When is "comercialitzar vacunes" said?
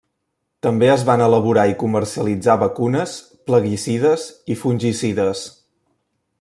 1.83-3.13